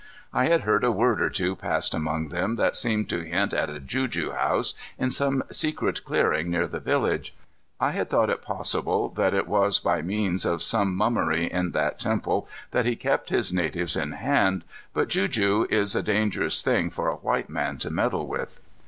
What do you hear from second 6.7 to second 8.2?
village. I had